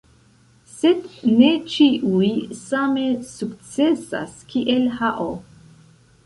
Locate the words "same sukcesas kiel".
2.61-4.91